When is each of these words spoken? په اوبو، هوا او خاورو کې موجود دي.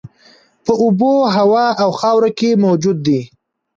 په 0.65 0.73
اوبو، 0.83 1.13
هوا 1.35 1.65
او 1.83 1.89
خاورو 1.99 2.29
کې 2.39 2.59
موجود 2.63 2.97
دي. 3.07 3.21